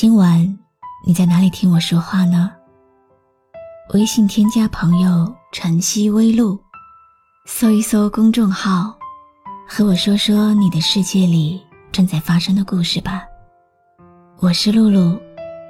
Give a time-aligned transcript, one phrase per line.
[0.00, 0.56] 今晚
[1.04, 2.52] 你在哪里听我说话呢？
[3.94, 6.56] 微信添加朋友“晨曦微露”，
[7.46, 8.96] 搜一搜公众号，
[9.66, 13.24] 和我说说你的世界里正在发生的故事吧。
[14.38, 15.20] 我是露露，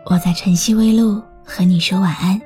[0.04, 2.38] 我在晨曦微露和你说晚安。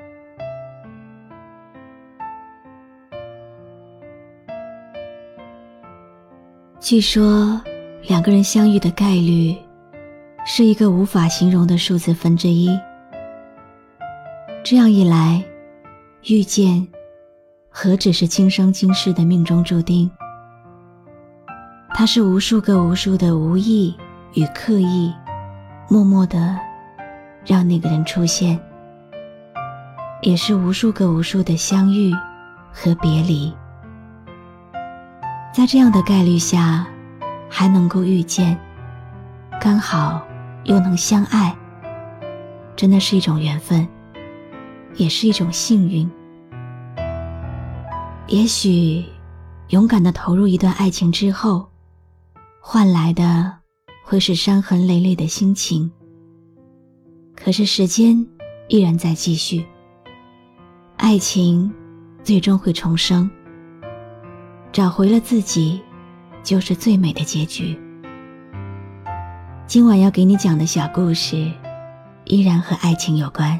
[6.78, 7.60] 据说，
[8.06, 9.56] 两个人相遇的概率。
[10.44, 12.78] 是一个无法形容的数字分之一。
[14.64, 15.42] 这样一来，
[16.28, 16.86] 遇见
[17.68, 20.10] 何止是今生今世的命中注定？
[21.94, 23.94] 它是无数个无数的无意
[24.34, 25.12] 与刻意，
[25.88, 26.58] 默默的
[27.44, 28.58] 让那个人出现，
[30.22, 32.12] 也是无数个无数的相遇
[32.72, 33.52] 和别离。
[35.52, 36.86] 在这样的概率下，
[37.48, 38.58] 还能够遇见，
[39.60, 40.20] 刚好。
[40.64, 41.56] 又能相爱，
[42.76, 43.86] 真的是一种缘分，
[44.94, 46.08] 也是一种幸运。
[48.28, 49.04] 也许，
[49.68, 51.68] 勇敢的投入一段爱情之后，
[52.60, 53.52] 换来的
[54.04, 55.90] 会是伤痕累累的心情。
[57.34, 58.24] 可是时间
[58.68, 59.66] 依然在继续，
[60.96, 61.72] 爱情
[62.22, 63.28] 最终会重生，
[64.70, 65.80] 找回了自己，
[66.44, 67.76] 就是最美的结局。
[69.72, 71.50] 今晚要给你讲的小故事，
[72.24, 73.58] 依然和爱情有关。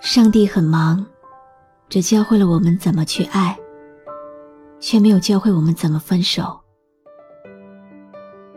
[0.00, 1.06] 上帝很忙，
[1.88, 3.56] 只教会了我们怎么去爱，
[4.80, 6.58] 却没有教会我们怎么分手。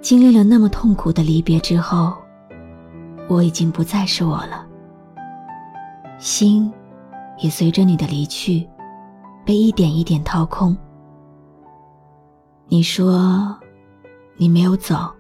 [0.02, 2.12] 经历了那么痛苦的离别之后，
[3.30, 4.66] 我已经不再是我了，
[6.18, 6.74] 心。
[7.42, 8.68] 也随着你的离去，
[9.44, 10.78] 被一点一点掏空。
[12.68, 13.58] 你说，
[14.38, 15.12] 你没有走，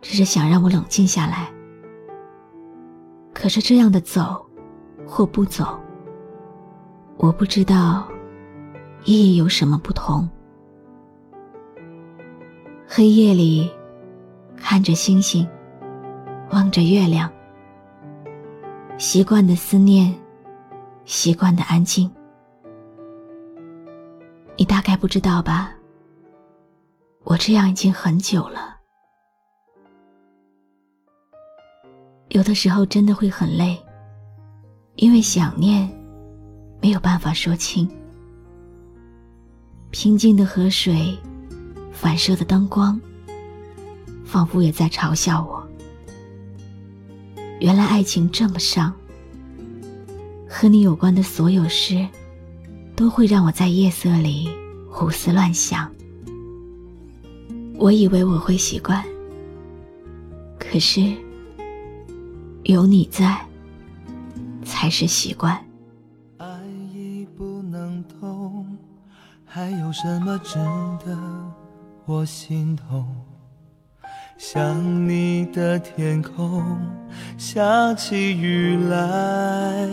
[0.00, 1.52] 只是想让我冷静下来。
[3.34, 4.44] 可是这样的走，
[5.06, 5.78] 或不走，
[7.18, 8.08] 我不知道
[9.04, 10.26] 意义有什么不同。
[12.88, 13.70] 黑夜里，
[14.56, 15.46] 看着星星，
[16.50, 17.30] 望着月亮，
[18.96, 20.14] 习惯的思念。
[21.04, 22.10] 习惯的安静，
[24.56, 25.72] 你大概不知道吧？
[27.24, 28.76] 我这样已经很久了。
[32.28, 33.78] 有的时候真的会很累，
[34.96, 35.88] 因为想念
[36.80, 37.88] 没有办法说清。
[39.90, 41.16] 平静的河水，
[41.92, 43.00] 反射的灯光，
[44.24, 45.62] 仿佛也在嘲笑我。
[47.60, 48.92] 原来爱情这么伤。
[50.56, 52.06] 和你有关的所有事，
[52.94, 54.48] 都会让我在夜色里
[54.88, 55.90] 胡思乱想。
[57.76, 59.04] 我以为我会习惯，
[60.56, 61.12] 可是
[62.62, 63.44] 有你在，
[64.64, 65.60] 才是习惯。
[66.38, 66.46] 爱
[66.94, 68.64] 已不能动，
[69.44, 70.54] 还有什么值
[71.04, 71.18] 得
[72.04, 73.04] 我心痛？
[74.38, 76.78] 想你的天空
[77.36, 79.88] 下起雨来，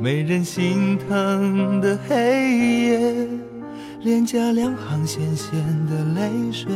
[0.00, 2.16] 没人心疼的黑
[2.88, 3.28] 夜，
[4.02, 5.52] 脸颊两行咸咸
[5.86, 6.72] 的泪水，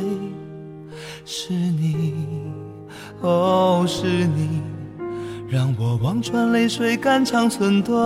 [1.24, 2.24] 是你，
[3.20, 4.62] 哦，是你，
[5.48, 7.96] 让我望穿泪水，肝肠寸断。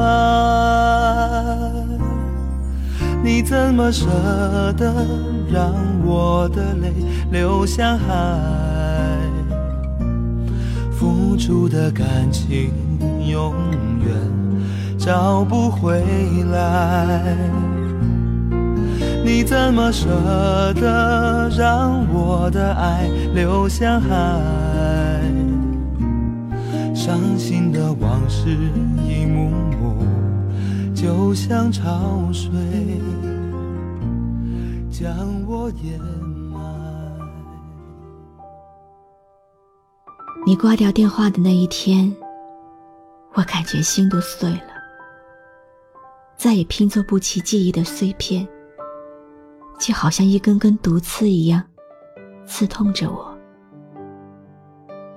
[3.23, 4.07] 你怎么舍
[4.79, 5.07] 得
[5.53, 5.75] 让
[6.07, 6.91] 我的泪
[7.31, 8.80] 流向海？
[11.01, 12.71] 付出的感情
[13.27, 13.55] 永
[14.05, 14.15] 远
[14.99, 16.05] 找不回
[16.53, 17.35] 来。
[19.25, 20.07] 你怎么舍
[20.75, 24.11] 得让我的爱流向海？
[26.95, 28.51] 伤心的往事
[29.09, 30.05] 一幕幕。
[30.95, 32.51] 就像潮水
[34.91, 35.11] 将
[35.47, 35.99] 我淹
[40.51, 42.13] 你挂掉电话的那一天，
[43.35, 44.73] 我感觉心都碎了。
[46.37, 48.45] 再也拼凑不起记忆的碎片，
[49.79, 51.63] 就好像一根根毒刺一样，
[52.49, 53.33] 刺痛着我。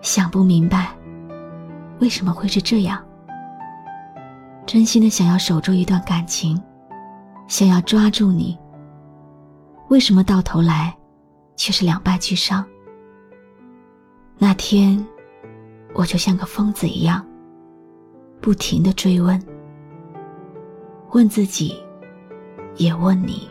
[0.03, 0.95] 想不明白，
[1.99, 3.03] 为什么会是这样？
[4.67, 6.61] 真心的想要守住一段感情，
[7.47, 8.55] 想要抓住你，
[9.87, 10.95] 为什么到头来
[11.55, 12.63] 却是两败俱伤？
[14.37, 15.03] 那天，
[15.93, 17.25] 我就像个疯子一样，
[18.41, 19.41] 不停的追问，
[21.11, 21.75] 问自己，
[22.77, 23.47] 也问你。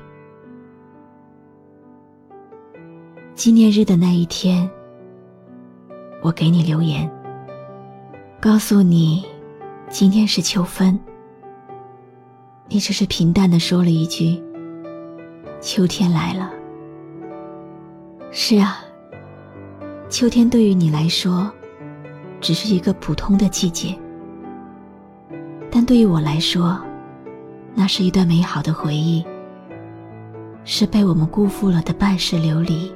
[3.34, 4.68] 纪念日的那一天，
[6.20, 7.10] 我给你留言，
[8.40, 9.24] 告诉你。
[9.88, 10.98] 今天是秋分，
[12.68, 14.42] 你只是平淡的说了一句
[15.60, 16.50] ：“秋天来了。”
[18.32, 18.78] 是啊，
[20.08, 21.52] 秋天对于你来说，
[22.42, 23.96] 只是一个普通的季节，
[25.70, 26.78] 但对于我来说，
[27.72, 29.24] 那是一段美好的回忆，
[30.64, 32.92] 是被我们辜负了的半世流离。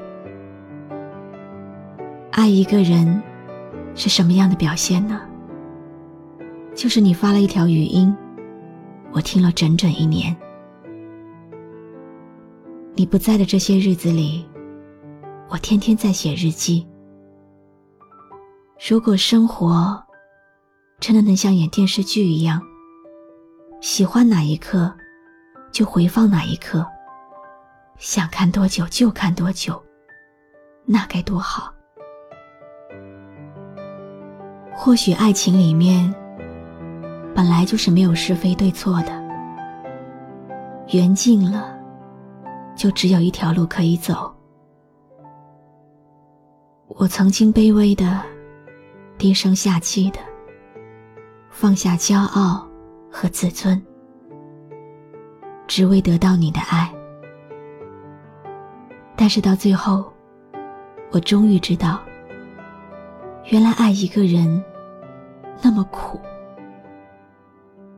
[2.32, 3.22] 爱一个人，
[3.94, 5.20] 是什么样的表现呢？
[6.74, 8.12] 就是你发了一条语音，
[9.12, 10.36] 我听了整整一年。
[12.96, 14.44] 你不在的这些日子里，
[15.48, 16.84] 我天天在写日记。
[18.78, 20.02] 如果生活
[21.00, 22.60] 真的能像演电视剧一样，
[23.80, 24.92] 喜欢哪一刻
[25.72, 26.86] 就回放哪一刻，
[27.96, 29.82] 想看多久就看多久，
[30.84, 31.72] 那该多好。
[34.74, 36.14] 或许爱情里面。
[37.34, 39.12] 本来就是没有是非对错的，
[40.94, 41.78] 缘尽了，
[42.74, 44.34] 就只有一条路可以走。
[46.88, 48.22] 我曾经卑微的、
[49.18, 50.18] 低声下气的
[51.50, 52.68] 放下骄傲
[53.10, 53.82] 和自尊，
[55.66, 56.92] 只为得到你的爱。
[59.16, 60.12] 但是到最后，
[61.10, 62.00] 我终于知道，
[63.46, 64.62] 原来爱一个人
[65.62, 66.20] 那么苦。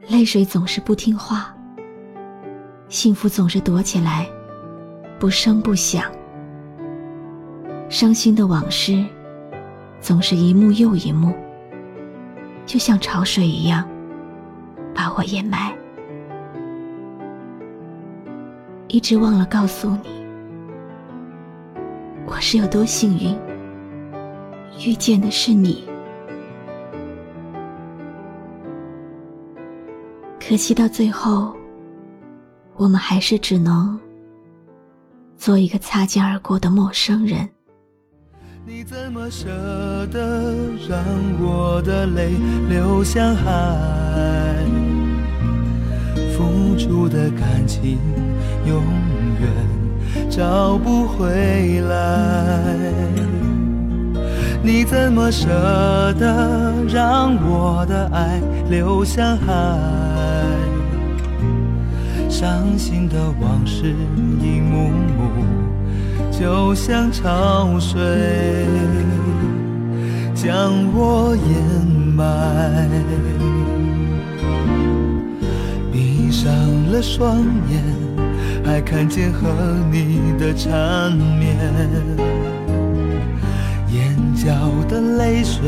[0.08, 1.52] 泪水总是不听话，
[2.88, 4.26] 幸福总是躲起来，
[5.18, 6.04] 不声不响。
[7.88, 9.04] 伤心的往事，
[10.00, 11.34] 总是一幕又一幕，
[12.64, 13.86] 就像潮水一样，
[14.94, 15.76] 把我掩埋。
[18.86, 20.26] 一直忘了告诉你，
[22.26, 23.36] 我是有多幸运，
[24.86, 25.86] 遇见的是你。
[30.40, 31.54] 可惜到最后，
[32.76, 34.00] 我们还是只能
[35.36, 37.46] 做一个擦肩而过的陌生人。
[38.70, 39.46] 你怎么舍
[40.12, 40.52] 得
[40.86, 41.02] 让
[41.40, 42.32] 我的泪
[42.68, 43.42] 流向海？
[46.36, 47.98] 付出的感情
[48.66, 48.84] 永
[49.40, 49.48] 远
[50.28, 52.76] 找不回来。
[54.62, 55.48] 你怎么舍
[56.18, 58.38] 得让我的爱
[58.68, 59.54] 流向海？
[62.28, 63.94] 伤心的往事
[64.42, 65.57] 一幕幕，
[66.38, 67.99] 就像潮水
[70.37, 72.88] 将我掩埋。
[75.90, 76.52] 闭上
[76.92, 77.83] 了双眼，
[78.64, 79.49] 还看见和
[79.90, 81.57] 你的缠绵，
[83.90, 84.54] 眼角
[84.88, 85.61] 的泪水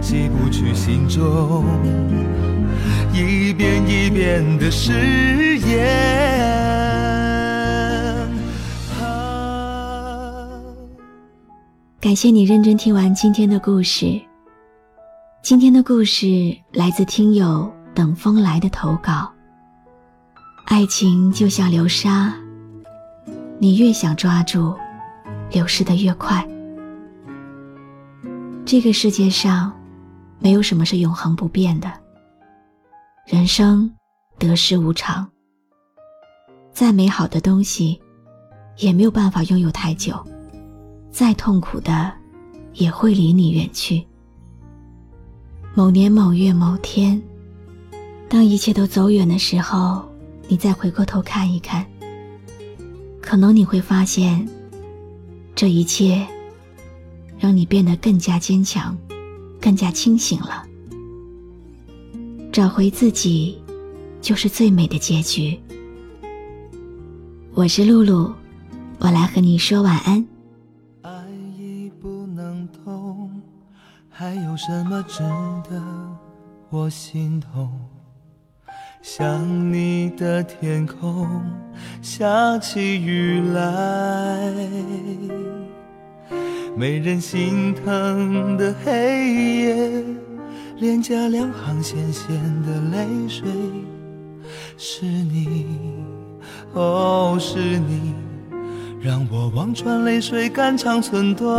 [0.00, 1.64] 洗不去心中。
[3.12, 6.31] 一遍一遍的誓言。
[12.02, 14.20] 感谢你认真听完今天的故事。
[15.40, 19.32] 今天的故事来自听友等风来的投稿。
[20.64, 22.34] 爱情就像流沙，
[23.60, 24.76] 你越想抓住，
[25.52, 26.44] 流失的越快。
[28.66, 29.72] 这个世界上，
[30.40, 31.88] 没有什么是永恒不变的。
[33.28, 33.88] 人生
[34.40, 35.24] 得失无常，
[36.72, 38.02] 再美好的东西
[38.78, 40.20] 也没有办法拥有太久，
[41.12, 42.10] 再痛苦的
[42.72, 44.02] 也会离你远去。
[45.74, 47.22] 某年某月某天，
[48.30, 50.02] 当一切都走远的时候，
[50.48, 51.86] 你再回过头看一看，
[53.20, 54.48] 可能你会发现，
[55.54, 56.26] 这一切
[57.38, 58.96] 让你变得更加坚强，
[59.60, 60.66] 更加清醒了。
[62.50, 63.58] 找回自己，
[64.22, 65.58] 就是最美的结局。
[67.52, 68.32] 我是露露，
[68.98, 70.26] 我来和你说晚安。
[74.22, 75.18] 还有什么值
[75.68, 75.82] 得
[76.70, 77.68] 我心痛？
[79.02, 81.28] 想你的天空
[82.00, 84.54] 下起雨来，
[86.76, 90.04] 没人心疼的黑夜，
[90.76, 93.50] 脸颊两行咸咸的泪水，
[94.76, 95.66] 是你，
[96.74, 98.14] 哦，是你。
[99.00, 101.58] 让我望穿泪水，肝肠寸断。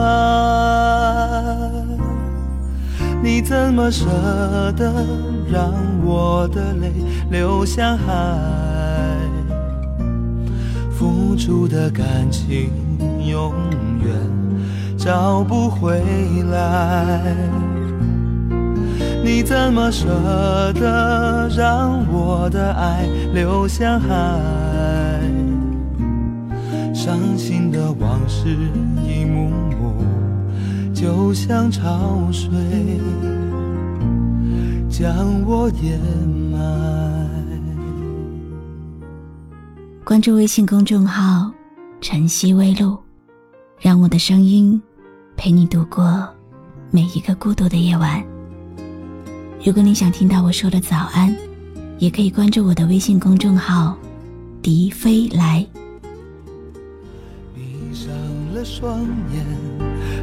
[3.23, 4.05] 你怎么舍
[4.75, 5.07] 得
[5.49, 6.91] 让我的泪
[7.31, 8.03] 流向海？
[10.91, 12.69] 付出的感情
[13.25, 13.53] 永
[14.03, 14.13] 远
[14.97, 16.01] 找不回
[16.51, 17.33] 来。
[19.23, 25.21] 你怎么舍得让我的爱流向海？
[26.93, 28.49] 伤心的往事
[29.01, 29.95] 一幕幕，
[31.03, 32.49] 就像潮水
[34.89, 35.99] 将我淹
[36.49, 37.29] 埋。
[40.05, 41.51] 关注微信公众号
[41.99, 42.97] “晨曦微露”，
[43.81, 44.81] 让我的声音
[45.35, 46.25] 陪你度过
[46.89, 48.23] 每一个孤独的夜晚。
[49.61, 51.35] 如果你想听到我说的早安，
[51.99, 53.97] 也可以关注我的微信公众号
[54.63, 55.67] “笛飞来”。
[57.53, 58.09] 闭上
[58.53, 59.01] 了双
[59.33, 59.45] 眼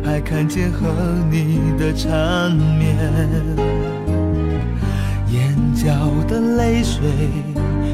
[0.02, 0.88] 还看见和
[1.30, 2.97] 你的缠绵，
[5.30, 5.90] 眼角
[6.26, 7.00] 的泪水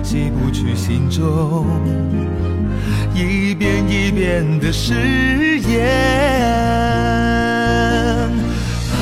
[0.03, 1.67] 洗不去心中
[3.15, 5.87] 一遍一遍的誓言。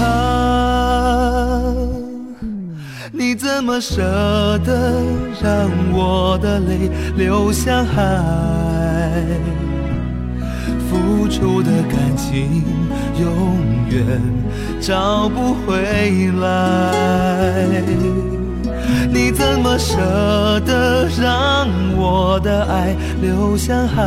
[0.02, 1.62] 啊，
[3.12, 4.02] 你怎么舍
[4.64, 5.02] 得
[5.42, 8.02] 让我的泪流向海？
[11.34, 12.62] 付出的感情
[13.18, 13.58] 永
[13.90, 14.20] 远
[14.80, 17.82] 找不回来，
[19.12, 24.04] 你怎么舍得让我的爱流向海？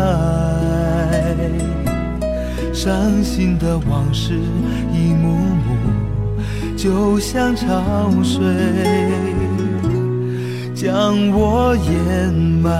[2.73, 4.33] 伤心的往事
[4.93, 5.75] 一幕幕，
[6.77, 8.39] 就像潮水
[10.73, 12.71] 将我掩埋。